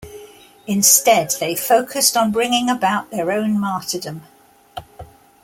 [0.65, 4.23] Instead, they focused on bringing about their own martyrdom.